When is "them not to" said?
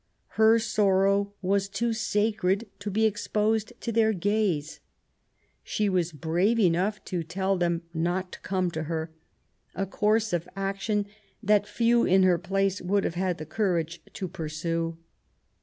7.55-8.39